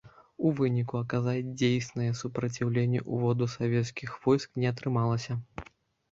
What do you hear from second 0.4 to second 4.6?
У выніку аказаць дзейснае супраціўленне ўводу савецкіх войск